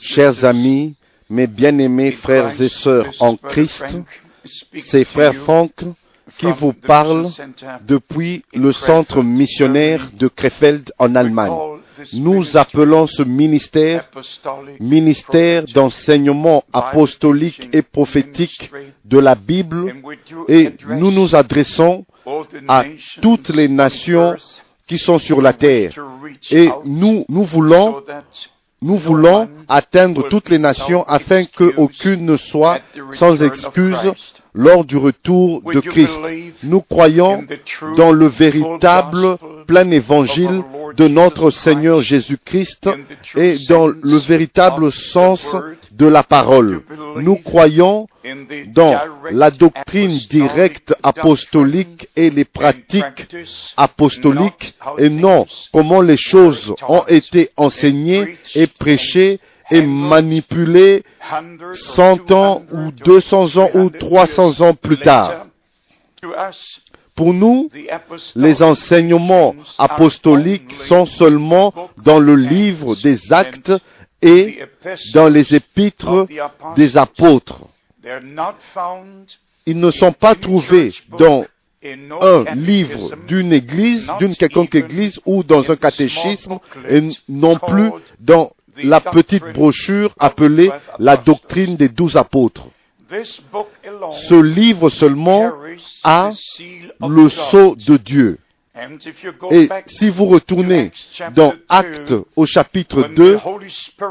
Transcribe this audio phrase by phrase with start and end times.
[0.00, 0.94] Chers amis,
[1.28, 3.84] mes bien-aimés frères et sœurs en Christ,
[4.44, 5.72] c'est frère Franck
[6.38, 7.28] qui vous parle
[7.86, 11.52] depuis le centre missionnaire de Krefeld en Allemagne.
[12.14, 14.08] Nous appelons ce ministère
[14.80, 18.70] ministère d'enseignement apostolique et prophétique
[19.04, 19.94] de la Bible
[20.48, 22.06] et nous nous adressons
[22.66, 22.84] à
[23.20, 24.36] toutes les on nations
[24.98, 25.92] sont sur la terre.
[26.50, 28.02] Et nous, nous voulons,
[28.80, 32.80] nous voulons atteindre toutes les nations afin qu'aucune ne soit
[33.12, 34.12] sans excuse
[34.54, 36.20] lors du retour de Christ.
[36.62, 37.44] Nous croyons
[37.96, 39.38] dans le véritable
[39.72, 40.62] plein évangile
[40.98, 42.90] de notre Seigneur Jésus-Christ
[43.36, 45.56] et dans le véritable sens
[45.92, 46.82] de la parole.
[47.16, 48.06] Nous croyons
[48.74, 48.98] dans
[49.30, 53.34] la doctrine directe apostolique et les pratiques
[53.78, 61.74] apostoliques et non comment les choses ont été enseignées et prêchées et manipulées hundred or
[61.74, 65.46] 100 ans 200 ou or 200 ans ou 300 300 ans plus tard.
[67.14, 67.68] Pour nous,
[68.34, 73.72] les enseignements apostoliques sont seulement dans le livre des actes
[74.22, 74.60] et
[75.14, 76.26] dans les épîtres
[76.76, 77.60] des apôtres.
[79.66, 81.44] Ils ne sont pas trouvés dans
[81.84, 88.52] un livre d'une église, d'une quelconque église ou dans un catéchisme et non plus dans
[88.82, 92.68] la petite brochure appelée la doctrine des douze apôtres.
[93.12, 95.52] Ce livre seulement
[96.04, 96.30] a
[97.00, 98.38] le sceau de Dieu.
[99.50, 100.90] Et si vous retournez
[101.34, 103.38] dans Actes au chapitre 2,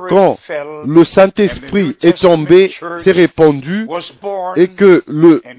[0.07, 0.37] quand
[0.85, 2.71] le Saint-Esprit est tombé,
[3.03, 3.87] s'est répandu,
[4.55, 5.03] et que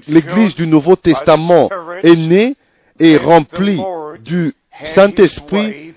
[0.07, 1.69] l'Église du Nouveau Testament
[2.01, 2.55] est née
[2.99, 3.81] et remplie
[4.23, 4.53] du
[4.85, 5.92] Saint-Esprit,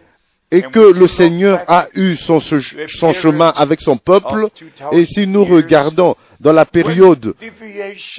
[0.50, 4.46] et que le Seigneur a eu son, che- son chemin avec son peuple,
[4.92, 7.34] et si nous regardons dans la période,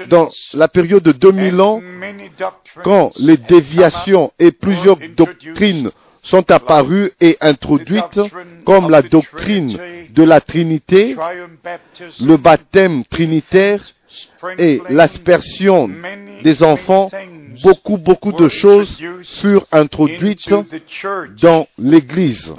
[0.10, 1.82] dans la période de 2000 ans,
[2.84, 5.90] quand les déviations et plusieurs doctrines
[6.24, 8.20] sont apparues et introduites,
[8.66, 9.78] comme la doctrine
[10.14, 11.16] de la Trinité,
[12.20, 13.82] le baptême trinitaire
[14.58, 15.90] et l'aspersion
[16.44, 17.10] des enfants,
[17.64, 20.50] beaucoup, beaucoup de choses furent introduites
[21.42, 22.54] dans l'Église.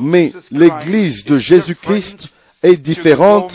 [0.00, 3.52] Mais l'Église de Jésus-Christ est différente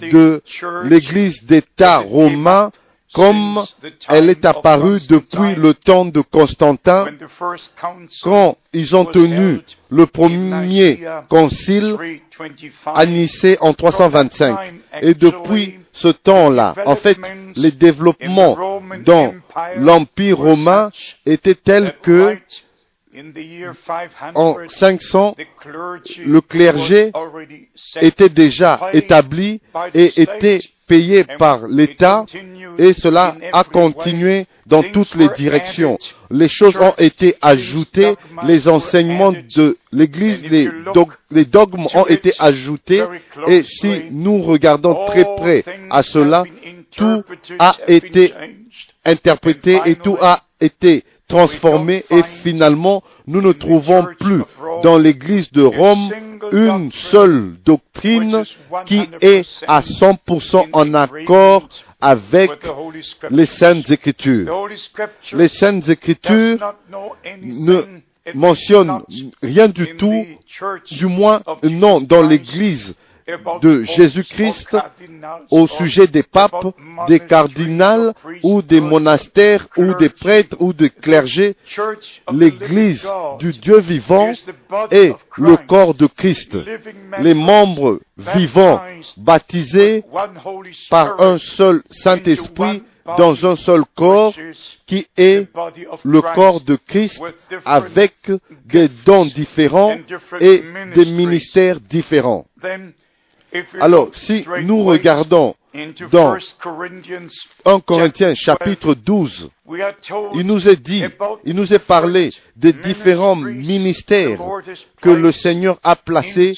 [0.00, 0.42] de
[0.84, 2.70] l'Église d'État romain
[3.12, 3.62] comme
[4.08, 7.06] elle est apparue depuis le temps de Constantin
[8.22, 11.96] quand ils ont tenu le premier concile
[12.84, 14.58] à Nicée en 325.
[15.02, 17.18] Et depuis ce temps-là, en fait,
[17.56, 19.34] les développements dans
[19.76, 20.90] l'Empire romain
[21.24, 22.38] étaient tels que
[24.34, 25.36] en 500,
[26.26, 27.12] le clergé
[28.02, 29.62] était déjà établi
[29.94, 32.24] et était payé par l'État
[32.78, 35.98] et cela a continué dans toutes les directions.
[36.30, 38.14] Les choses ont été ajoutées,
[38.44, 43.02] les enseignements de l'Église, les, dog- les dogmes ont été ajoutés.
[43.46, 46.44] et si nous regardons très près à cela,
[46.96, 47.22] tout
[47.58, 48.32] a été
[49.04, 54.42] interprété et tout a été transformé et finalement nous ne trouvons plus
[54.82, 56.10] dans l'Église de Rome
[56.52, 58.42] une seule doctrine
[58.84, 61.68] qui est à 100% en accord
[62.00, 62.50] avec
[63.30, 64.68] les Saintes Écritures.
[65.32, 66.74] Les Saintes Écritures
[67.42, 67.82] ne
[68.34, 69.02] mentionnent
[69.42, 70.24] rien du tout,
[70.90, 72.94] du moins non dans l'Église
[73.60, 74.76] de Jésus-Christ
[75.50, 76.66] au sujet des papes,
[77.08, 81.56] des cardinals ou des monastères ou des prêtres ou des clergés.
[82.32, 84.32] L'Église du Dieu vivant
[84.90, 86.56] est le corps de Christ.
[87.18, 88.80] Les membres vivants
[89.16, 90.04] baptisés
[90.88, 92.82] par un seul Saint-Esprit
[93.18, 94.34] dans un seul corps
[94.86, 95.48] qui est
[96.04, 97.20] le corps de Christ
[97.64, 98.14] avec
[98.66, 99.96] des dons différents
[100.40, 100.62] et
[100.94, 102.46] des ministères différents.
[103.80, 105.54] Alors, si nous regardons
[106.10, 106.36] dans
[107.64, 109.50] 1 Corinthiens chapitre 12,
[110.34, 111.04] il nous est dit,
[111.44, 114.38] il nous est parlé des différents ministères
[115.02, 116.54] que le Seigneur a placés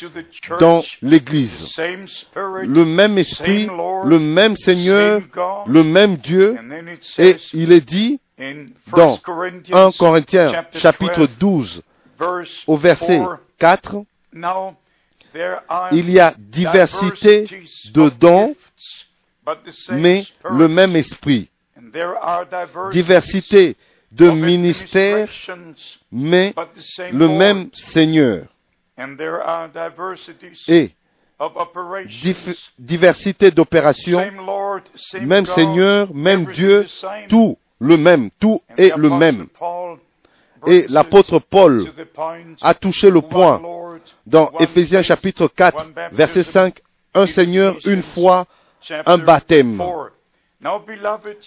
[0.61, 1.77] dans l'Église.
[2.37, 3.69] Le même esprit,
[4.05, 5.21] le même Seigneur,
[5.67, 6.57] le même Dieu,
[7.19, 8.21] et il est dit
[8.95, 9.19] dans
[9.73, 11.83] 1 Corinthiens chapitre 12
[12.67, 13.23] au verset
[13.59, 13.97] 4,
[15.93, 17.45] il y a diversité
[17.93, 18.55] de dons,
[19.91, 21.49] mais le même esprit.
[22.93, 23.77] Diversité
[24.13, 25.29] de ministères,
[26.11, 26.55] mais
[27.13, 28.47] le même Seigneur.
[30.67, 30.91] et
[32.79, 34.25] diversité d'opérations,
[35.21, 36.87] même Seigneur, même Dieu,
[37.29, 39.47] tout le même, tout est le même.
[40.67, 41.85] Et l'apôtre Paul
[42.61, 43.63] a touché le point
[44.27, 46.79] dans Éphésiens chapitre 4, verset 5,
[47.15, 48.47] un Seigneur, une foi,
[49.07, 49.81] un baptême.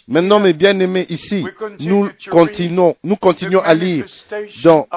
[0.08, 1.46] Maintenant, mes bien-aimés, ici,
[1.82, 4.06] nous continuons, nous continuons à lire
[4.64, 4.88] dans,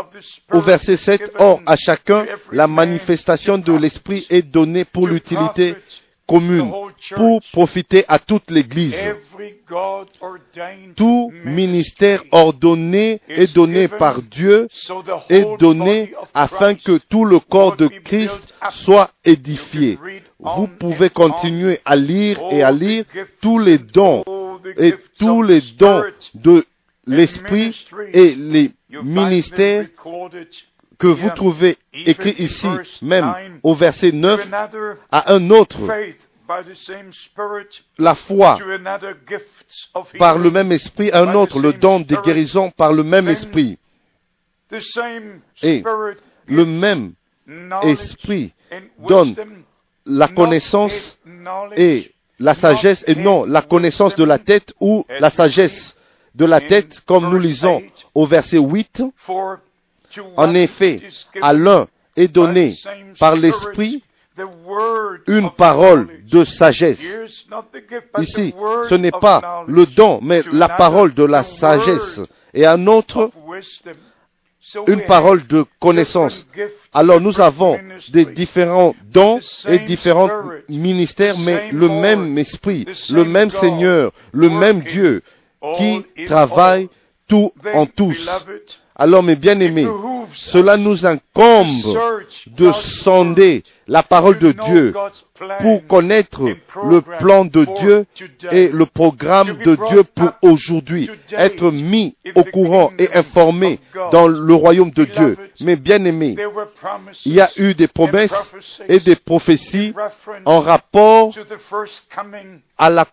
[0.52, 5.74] au verset 7, Or, à chacun, la manifestation de l'Esprit est donnée pour l'utilité
[6.26, 6.70] commune,
[7.14, 8.96] pour profiter à toute l'Église.
[10.96, 14.68] Tout ministère ordonné est donné par Dieu,
[15.28, 19.98] est donné afin que tout le corps de Christ soit édifié.
[20.38, 23.04] Vous pouvez continuer à lire et à lire
[23.40, 24.24] tous les dons
[24.78, 26.04] et tous les dons
[26.34, 26.64] de
[27.06, 28.70] l'Esprit et les
[29.02, 29.86] ministères
[30.98, 32.66] que vous trouvez écrit ici,
[33.02, 34.48] même au verset 9,
[35.10, 35.80] à un autre,
[37.98, 38.58] la foi
[40.18, 43.78] par le même esprit, à un autre, le don des guérisons par le même esprit.
[45.62, 45.82] Et
[46.46, 47.12] le même
[47.82, 48.52] esprit
[48.98, 49.34] donne
[50.06, 51.18] la connaissance
[51.76, 55.94] et la sagesse, et non la connaissance de la tête ou la sagesse
[56.34, 57.82] de la tête, comme nous lisons
[58.14, 59.02] au verset 8.
[60.36, 61.00] En effet,
[61.40, 62.74] à l'un est donné
[63.18, 64.02] par l'Esprit
[65.26, 66.98] une parole de sagesse.
[68.18, 68.54] Ici,
[68.88, 72.20] ce n'est pas le don, mais la parole de la sagesse.
[72.52, 73.30] Et un autre,
[74.86, 76.46] une parole de connaissance.
[76.92, 77.78] Alors nous avons
[78.10, 79.38] des différents dons
[79.68, 80.30] et différents
[80.68, 85.22] ministères, mais le même esprit, le même Seigneur, le même Dieu
[85.76, 86.88] qui travaille
[87.28, 88.28] tout en tous.
[88.96, 89.88] Alors mes bien-aimés,
[90.34, 91.66] cela nous incombe
[92.46, 94.94] de sonder la parole de Dieu
[95.60, 96.42] pour connaître
[96.84, 98.06] le plan de Dieu
[98.52, 103.80] et le programme de Dieu pour aujourd'hui, être mis au courant et informé
[104.12, 105.36] dans le royaume de Dieu.
[105.60, 106.36] Mais bien aimés,
[107.24, 108.32] il y a eu des promesses
[108.88, 109.92] et des prophéties
[110.44, 111.32] en rapport
[112.78, 113.04] à la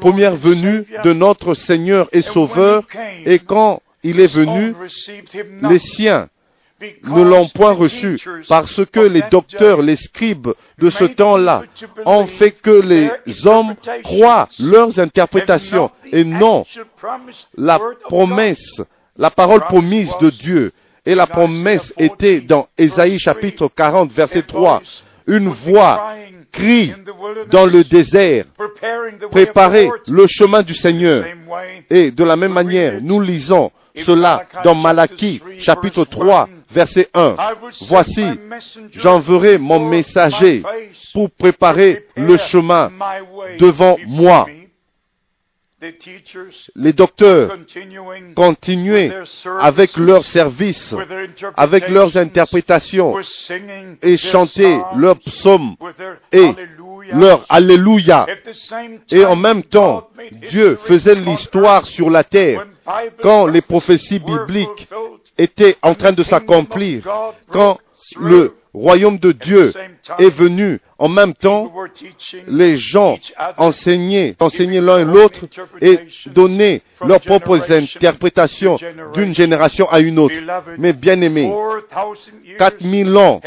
[0.00, 2.84] première venue de notre Seigneur et Sauveur.
[3.26, 4.74] Et quand il est venu,
[5.62, 6.28] les siens
[7.04, 11.62] ne l'ont point reçu parce que les docteurs, les scribes de ce temps-là
[12.04, 16.64] ont fait que les hommes croient leurs interprétations et non
[17.56, 18.80] la promesse,
[19.16, 20.72] la parole promise de Dieu.
[21.06, 24.82] Et la promesse était dans Ésaïe chapitre 40 verset 3.
[25.26, 26.14] Une voix
[26.54, 26.92] crie
[27.50, 28.44] dans le désert,
[29.30, 31.24] préparez le chemin du Seigneur.
[31.90, 33.70] Et de la même manière, nous lisons
[34.04, 37.36] cela dans Malachie chapitre 3 verset 1.
[37.88, 38.24] Voici,
[38.92, 40.62] j'enverrai mon messager
[41.12, 42.90] pour préparer le chemin
[43.58, 44.46] devant moi.
[46.76, 47.56] Les docteurs
[48.34, 49.12] continuaient
[49.60, 50.94] avec leur service,
[51.56, 53.16] avec leurs interprétations,
[54.02, 55.76] et chantaient leurs psaumes
[56.32, 56.50] et
[57.12, 58.26] leur Alléluia.
[59.10, 60.08] Et en même temps,
[60.50, 62.66] Dieu faisait l'histoire sur la terre
[63.22, 64.88] quand les prophéties bibliques
[65.38, 67.04] étaient en train de s'accomplir,
[67.50, 67.78] quand
[68.18, 69.72] le royaume de Dieu
[70.18, 71.72] est venu en même temps,
[72.48, 73.18] les gens
[73.56, 75.40] enseignaient, enseignaient l'un et l'autre
[75.80, 78.78] et donnaient leurs propres interprétations
[79.14, 80.34] d'une génération à une autre.
[80.78, 81.52] Mais bien aimés,
[82.58, 83.40] 4000 ans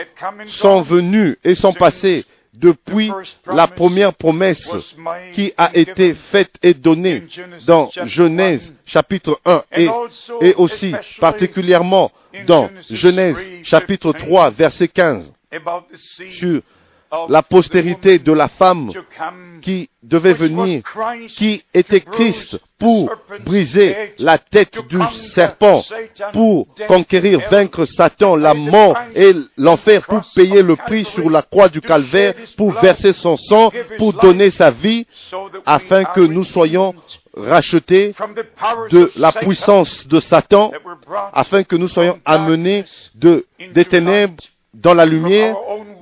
[0.47, 2.25] sont venus et sont passés
[2.59, 3.11] depuis
[3.45, 4.67] la première promesse
[5.33, 7.23] qui a été faite et donnée
[7.65, 9.87] dans Genèse chapitre 1 et,
[10.41, 12.11] et aussi particulièrement
[12.45, 15.31] dans Genèse chapitre 3 verset 15
[16.31, 16.61] sur
[17.29, 18.91] la postérité de la femme
[19.61, 20.81] qui devait venir,
[21.35, 23.11] qui était Christ pour
[23.45, 24.99] briser la tête du
[25.33, 25.81] serpent,
[26.33, 31.69] pour conquérir, vaincre Satan, la mort et l'enfer, pour payer le prix sur la croix
[31.69, 35.07] du calvaire, pour verser son sang, pour donner sa vie,
[35.65, 36.93] afin que nous soyons
[37.35, 38.13] rachetés
[38.91, 40.71] de la puissance de Satan,
[41.33, 42.85] afin que nous soyons amenés
[43.15, 45.55] de, des ténèbres dans la lumière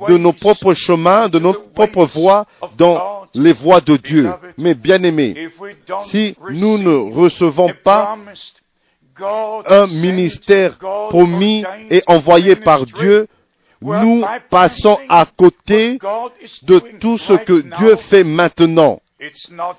[0.08, 2.46] de nos propres chemins, de nos propres voies,
[2.78, 4.30] dans les voies de Dieu.
[4.58, 5.50] Mais bien aimés,
[6.08, 8.18] si nous ne recevons pas
[9.68, 10.78] un ministère
[11.10, 13.28] promis et envoyé par Dieu,
[13.82, 16.00] nous passons à côté
[16.64, 19.00] de tout ce que Dieu fait maintenant.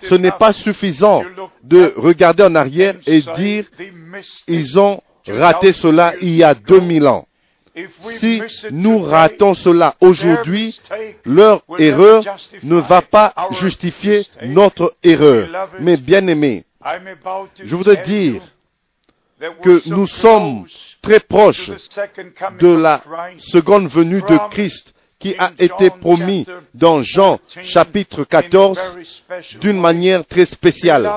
[0.02, 1.22] Ce n'est pas suffisant
[1.62, 3.64] de regarder en arrière et dire,
[4.48, 7.26] ils ont raté cela il y a 2000 ans.
[8.18, 10.80] Si nous ratons cela aujourd'hui,
[11.24, 12.22] leur erreur
[12.62, 15.68] ne va pas justifier notre erreur.
[15.80, 16.64] Mais bien aimés,
[17.62, 18.42] je voudrais dire
[19.62, 20.64] que nous sommes
[21.02, 21.70] très proches
[22.58, 23.02] de la
[23.38, 26.44] seconde venue de Christ qui a été promis
[26.74, 28.78] dans Jean chapitre 14
[29.60, 31.10] d'une manière très spéciale.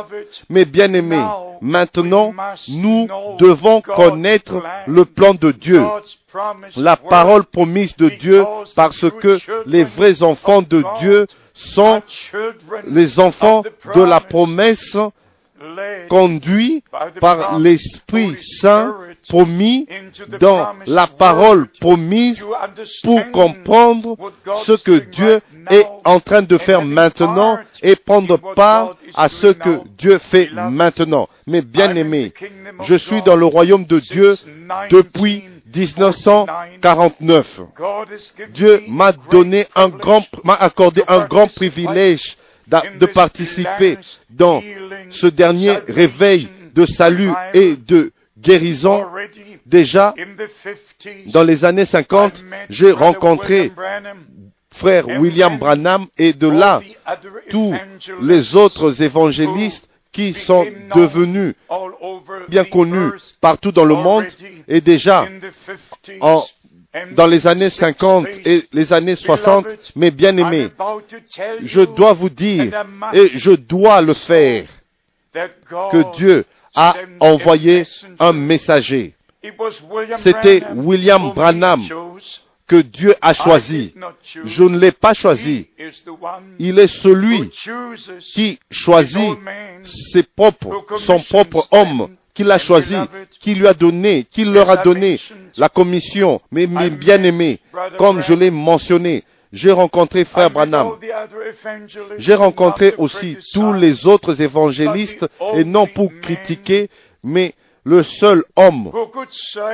[0.49, 1.23] Mais bien aimés,
[1.61, 2.33] maintenant
[2.69, 3.07] nous
[3.39, 5.83] devons connaître le plan de Dieu,
[6.77, 12.01] la parole promise de Dieu, parce que les vrais enfants de Dieu sont
[12.87, 13.63] les enfants
[13.93, 14.95] de la promesse
[16.09, 16.83] conduits
[17.19, 18.95] par l'Esprit Saint
[19.27, 19.87] promis
[20.39, 22.41] dans la parole promise
[23.03, 24.15] pour comprendre
[24.63, 29.81] ce que Dieu est en train de faire maintenant et prendre part à ce que
[29.97, 31.27] Dieu fait maintenant.
[31.47, 32.33] Mais bien aimé,
[32.83, 34.33] je suis dans le royaume de Dieu
[34.89, 37.61] depuis 1949.
[38.53, 43.97] Dieu m'a donné un grand, m'a accordé un grand privilège de participer
[44.29, 44.61] dans
[45.09, 48.11] ce dernier réveil de salut et de
[48.41, 49.05] guérison.
[49.65, 50.13] Déjà,
[51.27, 53.71] dans les années 50, j'ai rencontré
[54.71, 56.81] frère William Branham et de là,
[57.49, 57.73] tous
[58.21, 60.65] les autres évangélistes qui sont
[60.95, 61.53] devenus
[62.47, 64.25] bien connus partout dans le monde
[64.67, 65.27] et déjà
[66.21, 66.43] en
[67.15, 70.69] dans les années 50 et les années 60, mes bien-aimés,
[71.61, 72.73] je dois vous dire,
[73.13, 74.65] et je dois le faire,
[75.33, 76.45] que Dieu
[76.79, 77.83] a envoyé
[78.19, 79.13] un messager.
[80.23, 81.81] C'était William Branham
[82.67, 83.93] que Dieu a choisi.
[84.45, 85.67] Je ne l'ai pas choisi.
[86.57, 87.49] Il est celui
[88.33, 89.37] qui choisit
[89.83, 90.23] ses
[90.99, 92.95] son propre homme qu'il a choisi,
[93.41, 95.19] qui lui a donné, qui leur a donné
[95.57, 96.39] la commission.
[96.51, 97.59] Mais mes bien-aimés,
[97.97, 100.97] comme je l'ai mentionné, j'ai rencontré Frère Branham.
[102.17, 106.89] J'ai rencontré aussi tous les autres évangélistes, et non pour critiquer,
[107.23, 107.53] mais
[107.83, 108.91] le seul homme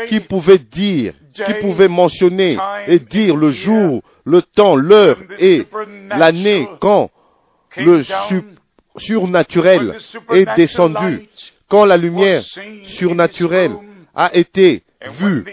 [0.08, 5.63] qui pouvait dire, qui pouvait mentionner et dire le jour, le temps, l'heure et
[6.10, 7.10] l'année quand
[7.77, 8.03] le
[8.98, 9.98] surnaturel
[10.32, 11.27] est descendu
[11.67, 12.44] quand la lumière
[12.84, 13.72] surnaturelle
[14.13, 14.84] a été
[15.20, 15.44] vue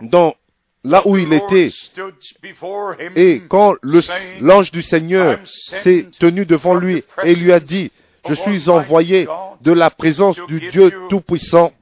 [0.00, 0.34] dans
[0.84, 1.70] là où il était
[3.16, 3.74] et quand
[4.40, 7.90] l'ange du Seigneur s'est tenu devant lui et lui a dit,
[8.28, 9.26] je suis envoyé
[9.60, 11.72] de la présence du Dieu Tout-Puissant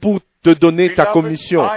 [0.00, 1.68] pour te donner ta commission.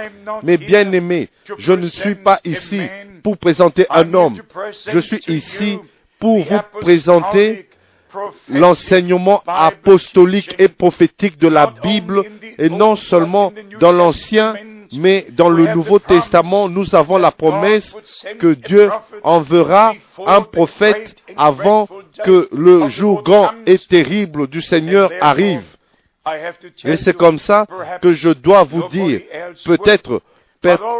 [0.42, 2.80] Mais bien aimé, je ne suis pas ici
[3.22, 4.40] pour présenter un homme.
[4.88, 5.78] Je suis ici
[6.18, 7.68] pour vous présenter
[8.48, 12.24] l'enseignement apostolique et prophétique de la Bible
[12.58, 14.54] et non seulement dans l'Ancien,
[14.98, 17.94] mais dans le Nouveau Testament, nous avons la promesse
[18.38, 18.90] que Dieu
[19.22, 19.94] enverra
[20.26, 21.88] un prophète avant
[22.24, 25.62] que le jour grand et terrible du Seigneur arrive.
[26.84, 27.66] Et c'est comme ça
[28.00, 29.20] que je dois vous dire,
[29.64, 30.22] peut-être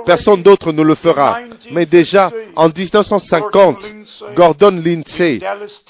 [0.04, 1.38] personne d'autre ne le fera.
[1.70, 3.94] Mais déjà, en 1950,
[4.34, 5.40] Gordon Lindsay,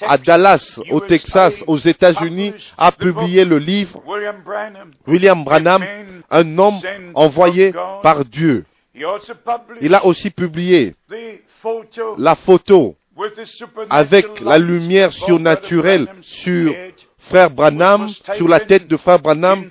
[0.07, 4.01] à Dallas, au Texas, aux États-Unis, a publié le livre
[5.07, 5.83] William Branham,
[6.29, 6.79] un homme
[7.13, 8.65] envoyé par Dieu.
[9.81, 10.95] Il a aussi publié
[12.17, 12.95] la photo
[13.89, 16.73] avec la lumière surnaturelle sur
[17.25, 19.69] frère Branham, sur la tête de frère Branham,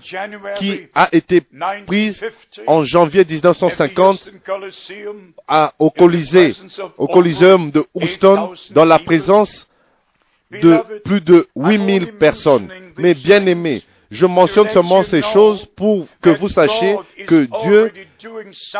[0.58, 1.42] qui a été
[1.86, 2.22] prise
[2.66, 4.30] en janvier 1950
[5.48, 6.52] à, au Colisée,
[6.98, 9.66] au Coliseum de Houston, dans la présence
[10.50, 12.68] de plus de 8000 personnes.
[12.98, 13.82] Mais bien aimés,
[14.14, 17.92] je mentionne seulement ces choses pour que vous sachiez que Dieu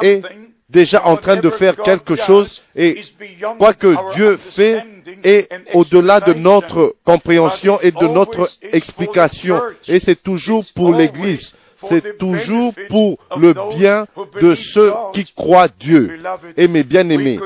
[0.01, 0.23] est
[0.69, 3.01] déjà en train de faire quelque chose et
[3.59, 4.85] quoi que Dieu fait
[5.23, 9.61] est au-delà de notre compréhension et de notre explication.
[9.89, 11.53] Et c'est toujours pour l'Église.
[11.89, 14.07] C'est toujours pour le bien
[14.41, 16.19] de ceux qui croient Dieu.
[16.57, 17.39] Et mes bien-aimés,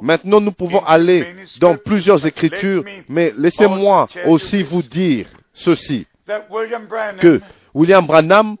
[0.00, 1.26] maintenant nous pouvons aller
[1.58, 6.06] dans plusieurs écritures, mais laissez-moi aussi vous dire ceci,
[7.20, 7.40] que
[7.74, 8.56] William Branham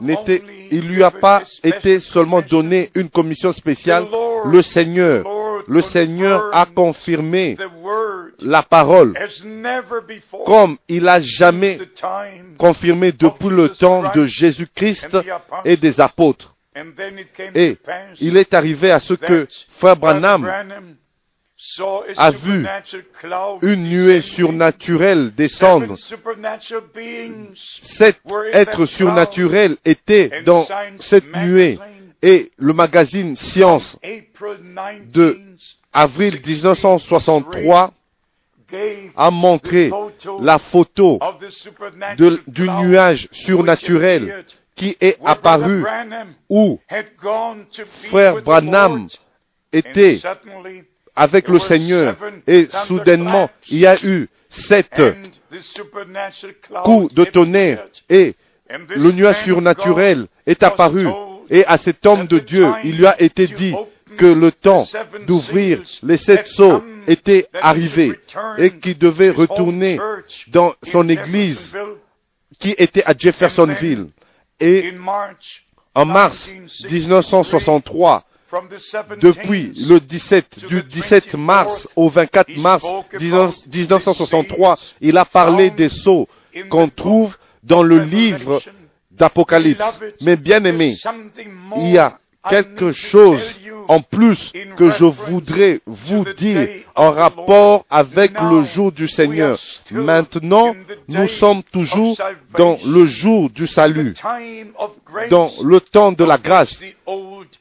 [0.00, 4.06] n'était, il lui a pas été seulement donné une commission spéciale.
[4.46, 5.24] Le Seigneur,
[5.66, 7.56] le Seigneur a confirmé
[8.40, 9.14] la parole
[10.46, 11.78] comme il a jamais
[12.58, 15.16] confirmé depuis le temps de Jésus-Christ
[15.64, 16.54] et des apôtres.
[17.54, 17.76] Et
[18.20, 19.46] il est arrivé à ce que
[19.78, 20.48] Frère Branham
[22.16, 22.66] a vu
[23.62, 25.94] une nuée surnaturelle descendre.
[27.96, 28.20] Cet
[28.52, 30.66] être surnaturel était dans
[31.00, 31.78] cette nuée
[32.22, 33.96] Et le magazine Science
[35.12, 35.40] de
[35.92, 37.92] avril 1963
[39.16, 39.90] a montré
[40.40, 41.18] la photo
[42.16, 44.44] de, du nuage surnaturel
[44.76, 45.84] qui est apparu
[46.48, 46.78] où
[48.08, 49.08] frère Branham
[49.72, 50.20] était
[51.20, 55.02] avec le Seigneur et soudainement il y a eu sept
[56.82, 58.34] coups de tonnerre et
[58.96, 61.06] le nuage surnaturel est apparu
[61.50, 63.74] et à cet homme de Dieu il lui a été dit
[64.16, 64.86] que le temps
[65.26, 68.18] d'ouvrir les sept sceaux était arrivé
[68.56, 70.00] et qu'il devait retourner
[70.48, 71.76] dans son église
[72.58, 74.08] qui était à Jeffersonville.
[74.58, 74.92] Et
[75.94, 76.50] en mars
[76.90, 78.24] 1963,
[79.20, 82.84] depuis le 17, du 17 mars au 24 mars
[83.20, 86.28] 1963, il a parlé des sceaux
[86.68, 88.60] qu'on trouve dans le livre
[89.10, 89.82] d'Apocalypse.
[90.22, 90.96] Mais bien aimé,
[91.76, 98.32] il y a quelque chose en plus que je voudrais vous dire en rapport avec
[98.40, 99.58] le jour du Seigneur.
[99.90, 100.74] Maintenant,
[101.08, 102.16] nous sommes toujours
[102.56, 104.14] dans le jour du salut,
[105.28, 106.78] dans le temps de la grâce,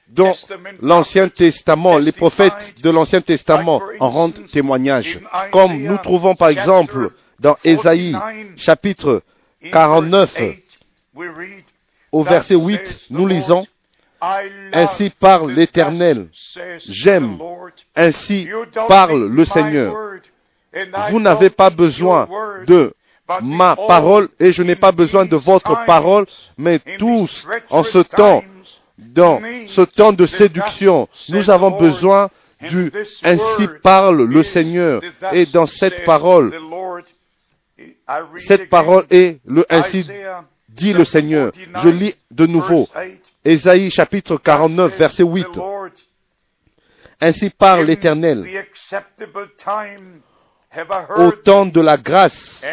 [0.10, 0.34] dont
[0.82, 5.20] l'Ancien Testament, les prophètes de l'Ancien Testament en rendent témoignage.
[5.52, 8.16] Comme nous trouvons par exemple dans Ésaïe
[8.56, 9.24] chapitre
[9.72, 10.38] 49
[12.12, 13.66] au verset 8, nous lisons
[14.22, 16.30] ainsi parle l'Éternel.
[16.88, 17.38] J'aime.
[17.96, 18.50] Ainsi
[18.88, 19.96] parle le Seigneur.
[21.12, 22.28] Vous n'avez pas besoin
[22.66, 22.94] de
[23.42, 26.26] ma parole et je n'ai pas besoin de votre parole,
[26.58, 28.44] mais tous en ce temps,
[28.98, 32.30] dans ce temps de séduction, nous avons besoin
[32.62, 32.92] du
[33.24, 35.02] ainsi parle le Seigneur.
[35.32, 36.54] Et dans cette parole,
[38.48, 40.06] cette parole est le ainsi
[40.80, 41.52] dit le Seigneur.
[41.84, 42.88] Je lis de nouveau.
[43.44, 45.48] Ésaïe chapitre 49 verset 8.
[47.22, 48.46] Ainsi parle l'Éternel.
[51.16, 52.64] Au temps de la grâce,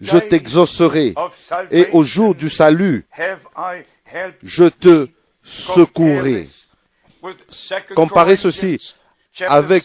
[0.00, 1.12] je t'exaucerai,
[1.72, 3.04] et au jour du salut,
[4.42, 5.08] je te
[5.42, 6.48] secourrai.
[7.96, 8.94] Comparez ceci
[9.40, 9.84] avec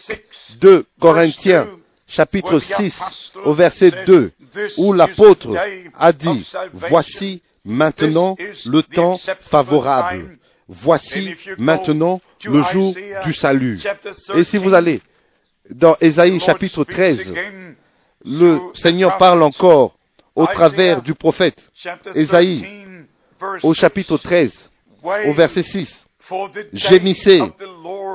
[0.60, 1.66] 2 Corinthiens
[2.12, 4.32] chapitre 6 au verset 2
[4.76, 5.56] où l'apôtre
[5.98, 9.18] a dit, voici maintenant le temps
[9.50, 10.38] favorable.
[10.68, 12.94] Voici maintenant le jour
[13.24, 13.80] du salut.
[14.34, 15.00] Et si vous allez
[15.70, 17.34] dans Ésaïe chapitre 13,
[18.24, 19.96] le Seigneur parle encore
[20.34, 21.70] au travers du prophète
[22.14, 22.66] Ésaïe
[23.62, 24.70] au chapitre 13,
[25.02, 26.06] au verset 6.
[26.72, 27.42] Gémissez,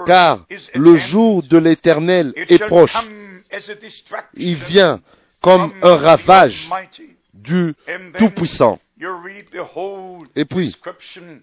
[0.05, 2.95] car le jour de l'Éternel est proche.
[4.36, 5.01] Il vient
[5.41, 6.69] comme un ravage
[7.33, 7.73] du
[8.17, 8.79] Tout-Puissant.
[10.36, 10.75] Et puis,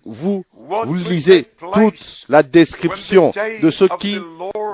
[0.04, 4.18] vous, vous lisez toute la description de ce qui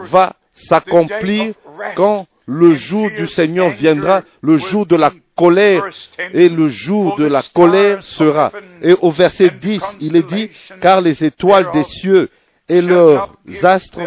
[0.05, 1.53] va s'accomplir
[1.95, 5.89] quand le jour du Seigneur viendra, le jour de la colère,
[6.35, 8.51] et le jour de la colère sera.
[8.83, 12.29] Et au verset 10, il est dit, car les étoiles des cieux
[12.71, 13.29] et leurs
[13.63, 13.99] astres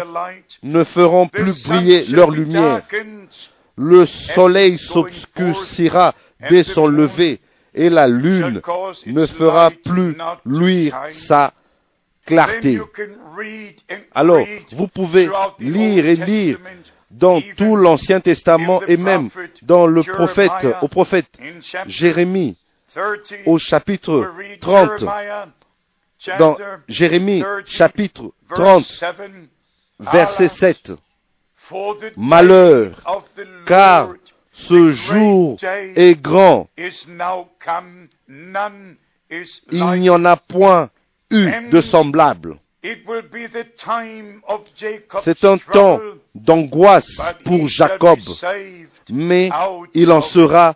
[0.62, 2.82] ne feront plus briller leur lumière.
[3.76, 6.14] Le soleil s'obscurcira
[6.48, 7.40] dès son lever
[7.74, 8.62] et la lune
[9.06, 11.52] ne fera plus luire sa
[12.24, 12.80] clarté.
[14.14, 16.58] Alors, vous pouvez lire et lire
[17.10, 19.28] dans tout l'Ancien Testament et même
[19.62, 21.26] dans le prophète, au prophète
[21.86, 22.56] Jérémie,
[23.44, 25.04] au chapitre 30,
[26.38, 26.56] dans
[26.88, 28.84] Jérémie chapitre 30,
[30.00, 30.92] verset 7.
[32.16, 32.90] Malheur,
[33.66, 34.14] car
[34.52, 36.68] ce jour est grand.
[39.72, 40.90] Il n'y en a point
[41.30, 42.58] eu de semblable.
[45.24, 46.00] C'est un temps
[46.34, 48.18] d'angoisse pour Jacob,
[49.10, 49.50] mais
[49.94, 50.74] il en sera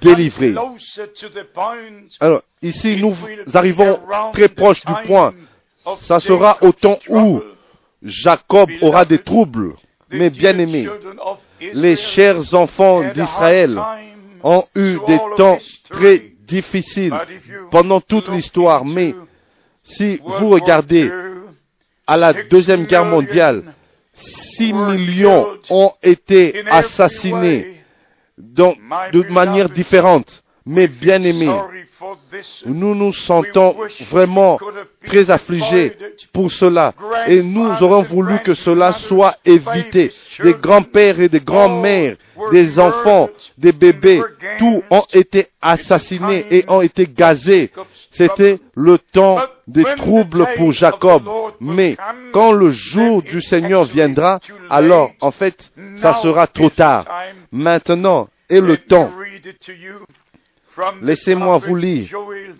[0.00, 0.54] délivré.
[2.20, 3.14] Alors, ici, nous
[3.54, 3.98] arrivons
[4.32, 5.34] très proche du point.
[5.98, 7.40] Ça sera au temps où
[8.02, 9.74] Jacob aura des troubles.
[10.10, 10.88] Mais bien aimés,
[11.72, 13.80] les chers enfants d'Israël
[14.42, 17.14] ont eu des temps très difficiles
[17.70, 18.84] pendant toute l'histoire.
[18.84, 19.14] Mais
[19.82, 21.10] si vous regardez
[22.06, 23.74] à la Deuxième Guerre mondiale,
[24.58, 27.71] 6 millions ont été assassinés
[28.38, 30.42] de manière différente.
[30.64, 31.50] Mais bien aimés,
[32.66, 33.76] nous nous sentons
[34.10, 34.58] vraiment
[35.04, 35.96] très affligés
[36.32, 36.94] pour cela.
[37.26, 40.12] Et nous aurons voulu que cela soit évité.
[40.42, 42.16] Des grands-pères et des grands-mères,
[42.52, 44.22] des enfants, des bébés,
[44.60, 47.70] tous ont été assassinés et ont été gazés.
[48.12, 51.22] C'était le temps des troubles pour Jacob.
[51.60, 51.96] Mais
[52.32, 54.38] quand le jour du Seigneur viendra,
[54.70, 57.06] alors en fait, ça sera trop tard.
[57.50, 59.10] Maintenant est le temps.
[61.02, 62.08] Laissez-moi vous lire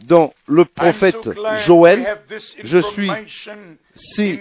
[0.06, 1.28] dans le prophète
[1.64, 2.18] Joël.
[2.62, 3.10] Je suis
[3.94, 4.40] si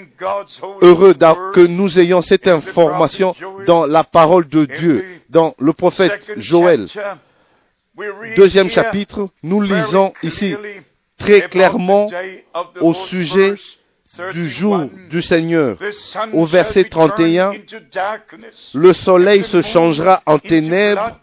[0.81, 1.13] heureux
[1.53, 6.87] que nous ayons cette information dans la parole de Dieu, dans le prophète Joël.
[8.35, 10.55] Deuxième chapitre, nous lisons ici
[11.21, 12.07] très clairement
[12.79, 13.55] au sujet
[14.33, 15.77] du jour du Seigneur.
[16.33, 17.53] Au verset 31,
[18.73, 21.19] le soleil se changera en ténèbres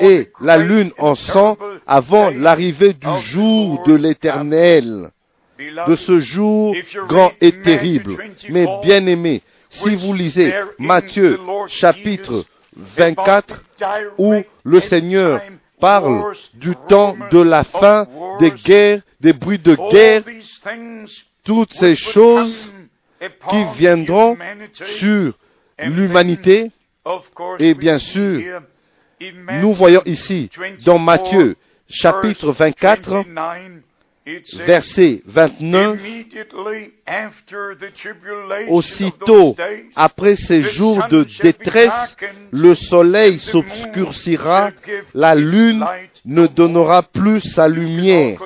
[0.00, 5.10] et la lune en sang avant l'arrivée du jour de l'éternel,
[5.58, 6.74] de ce jour
[7.06, 8.16] grand et terrible.
[8.48, 12.44] Mais bien aimé, si vous lisez Matthieu chapitre
[12.96, 13.64] 24,
[14.16, 15.40] où le Seigneur
[15.80, 18.06] parle du temps de la fin,
[18.40, 20.22] des guerres, des bruits de guerre,
[21.44, 22.72] toutes ces choses
[23.50, 24.36] qui viendront
[24.72, 25.32] sur
[25.78, 26.70] l'humanité,
[27.58, 28.60] et bien sûr,
[29.60, 30.50] nous voyons ici
[30.84, 31.56] dans Matthieu
[31.88, 33.24] chapitre 24,
[34.64, 35.98] verset 29,
[38.68, 39.56] aussitôt
[39.96, 42.16] après ces jours de détresse,
[42.50, 44.70] le soleil s'obscurcira,
[45.14, 45.84] la lune
[46.24, 48.38] ne donnera plus sa lumière.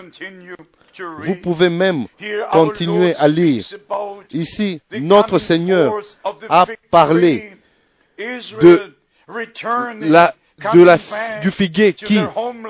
[1.20, 2.06] Vous pouvez même
[2.50, 3.64] continuer à lire.
[4.30, 5.94] Ici, notre Seigneur
[6.48, 7.52] a parlé
[8.60, 8.92] de
[10.02, 10.34] la
[10.74, 10.98] de la,
[11.42, 12.20] du figuier qui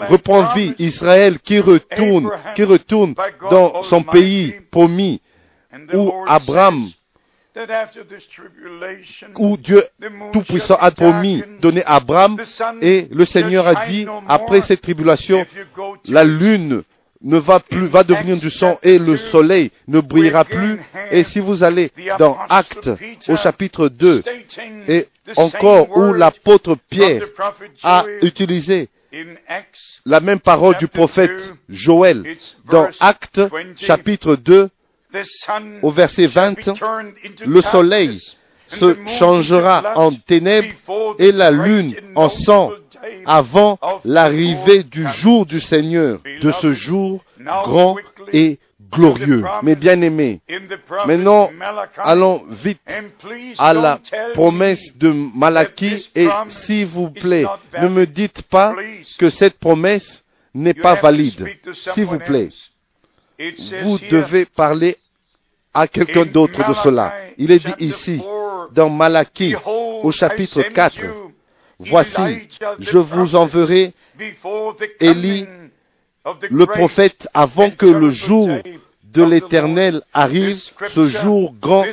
[0.08, 3.14] reprend vie, Israël qui retourne, qui retourne
[3.50, 5.20] dans son pays promis,
[5.92, 6.88] où Abraham,
[9.36, 9.82] où Dieu
[10.32, 12.40] Tout-Puissant a promis, donné à Abraham,
[12.80, 15.44] et le Seigneur a dit, après cette tribulation,
[16.08, 16.82] la lune
[17.24, 20.80] ne va plus, va devenir du sang et le soleil ne brillera plus.
[21.10, 22.90] Et si vous allez dans Actes
[23.28, 24.22] au chapitre 2
[24.88, 27.22] et encore où l'apôtre Pierre
[27.82, 28.88] a utilisé
[30.06, 32.22] la même parole du prophète Joël
[32.70, 33.40] dans Actes
[33.76, 34.70] chapitre 2
[35.82, 36.54] au verset 20,
[37.44, 38.18] le soleil
[38.68, 40.68] se changera en ténèbres
[41.18, 42.72] et la lune en sang
[43.26, 47.96] avant l'arrivée du jour du Seigneur, de ce jour grand
[48.32, 48.58] et
[48.92, 49.44] glorieux.
[49.62, 50.40] Mais bien aimés,
[51.06, 51.50] maintenant
[51.98, 52.80] allons vite
[53.58, 54.00] à la
[54.34, 57.46] promesse de Malachie et s'il vous plaît,
[57.80, 58.74] ne me dites pas
[59.18, 60.22] que cette promesse
[60.54, 61.48] n'est pas valide.
[61.72, 62.50] S'il vous plaît,
[63.82, 64.96] vous devez parler
[65.74, 67.14] à quelqu'un d'autre de cela.
[67.38, 68.22] Il est dit ici,
[68.72, 70.96] dans Malachie, au chapitre 4,
[71.88, 73.92] Voici, je vous enverrai
[75.00, 75.46] Élie,
[76.50, 78.48] le prophète, avant que le jour
[79.12, 80.58] de l'Éternel arrive,
[80.90, 81.84] ce jour grand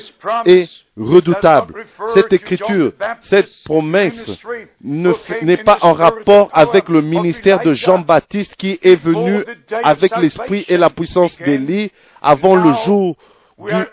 [0.45, 1.85] et redoutable.
[2.13, 4.39] Cette écriture, cette promesse
[4.81, 9.43] n'est pas en rapport avec le ministère de Jean-Baptiste qui est venu
[9.83, 13.15] avec l'esprit et la puissance d'Élie avant le jour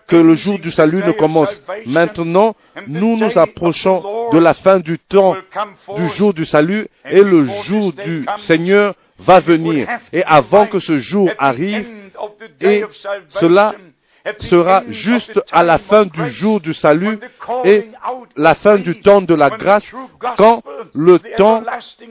[0.06, 1.60] que le jour du salut ne commence.
[1.86, 2.54] Maintenant,
[2.86, 5.34] nous nous approchons de la fin du temps
[5.96, 9.86] du jour du salut et le jour du Seigneur va venir.
[10.12, 11.86] Et avant que ce jour arrive,
[12.60, 12.84] et
[13.28, 13.74] cela
[14.40, 17.18] sera juste à la fin du jour du salut
[17.64, 17.90] et
[18.36, 19.84] la fin du temps de la grâce,
[20.36, 20.62] quand
[20.94, 21.62] le temps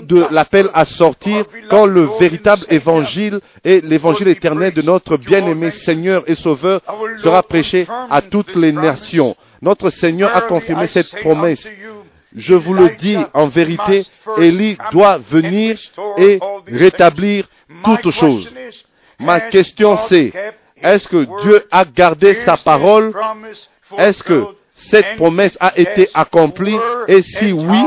[0.01, 6.23] de l'appel à sortir, quand le véritable évangile et l'évangile éternel de notre bien-aimé Seigneur
[6.27, 6.81] et Sauveur
[7.21, 9.35] sera prêché à toutes les nations.
[9.61, 11.67] Notre Seigneur a confirmé cette promesse.
[12.35, 14.05] Je vous le dis en vérité,
[14.37, 15.77] Élie doit venir
[16.17, 17.47] et rétablir
[17.83, 18.53] toutes choses.
[19.19, 20.33] Ma question c'est,
[20.81, 23.13] est-ce que Dieu a gardé sa parole?
[23.97, 24.43] Est-ce que
[24.75, 26.77] cette promesse a été accomplie?
[27.07, 27.83] Et si oui,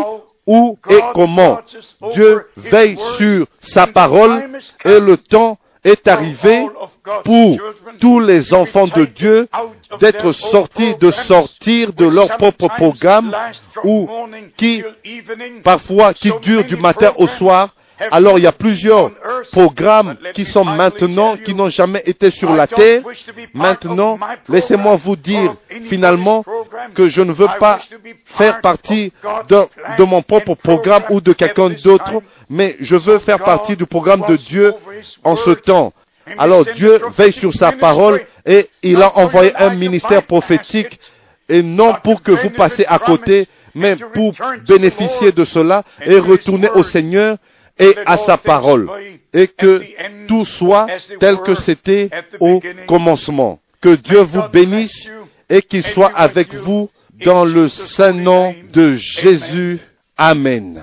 [0.47, 1.61] où et comment?
[2.15, 6.67] Dieu veille sur sa parole et le temps est arrivé
[7.25, 7.59] pour
[8.01, 9.49] tous les enfants de Dieu
[10.01, 13.35] d'être sortis, de sortir de leur propre programme
[13.85, 14.09] ou
[14.57, 14.83] qui,
[15.63, 17.75] parfois, qui dure du matin au soir
[18.11, 19.11] alors il y a plusieurs
[19.53, 23.03] programmes qui sont maintenant, qui n'ont jamais été sur la terre.
[23.55, 26.45] Maintenant, laissez-moi vous dire finalement
[26.95, 27.81] que je ne veux pas
[28.27, 29.13] faire partie
[29.49, 34.25] de, mon propre programme ou de quelqu'un d'autre, mais je veux faire partie du programme
[34.29, 34.75] de Dieu
[35.25, 35.93] en ce temps.
[36.37, 41.01] Alors Dieu veille sur sa parole et il a envoyé un ministère prophétique
[41.49, 44.35] et non pour que vous passez à côté, mais pour
[44.67, 47.39] bénéficier de cela et retourner au Seigneur
[47.79, 48.91] et à sa parole,
[49.33, 49.83] et que
[50.27, 50.87] tout soit
[51.21, 53.61] tel que c'était au commencement.
[53.81, 55.09] Que Dieu vous bénisse
[55.49, 56.91] et qu'il soit avec vous
[57.25, 59.81] dans le saint nom de Jésus.
[60.17, 60.83] Amen.